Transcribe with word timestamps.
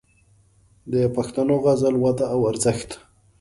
د 0.91 0.93
پښتو 1.15 1.41
غزل 1.65 1.95
وده 2.03 2.25
او 2.33 2.39
ارزښت 2.51 2.89